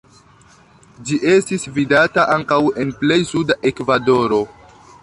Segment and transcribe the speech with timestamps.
[1.09, 4.43] Ĝi estis vidata ankaŭ en plej suda Ekvadoro.